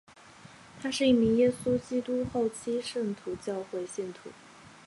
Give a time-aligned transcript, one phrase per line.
[0.81, 4.31] 他是一名耶稣基督后期圣徒教会信徒。